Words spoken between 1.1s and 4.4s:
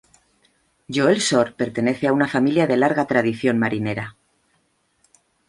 Shore pertenece a una familia de larga tradición marinera.